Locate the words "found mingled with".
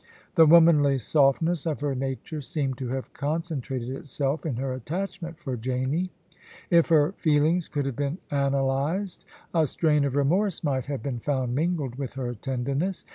11.19-12.13